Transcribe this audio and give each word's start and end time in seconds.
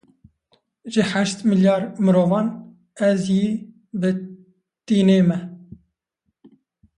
Ji 0.91 1.03
heşt 1.11 1.39
milyar 1.49 1.81
mirovan 2.03 2.47
ez 3.09 3.21
yî 3.35 3.45
bi 3.99 4.09
tinê 4.85 5.21
me 5.27 5.39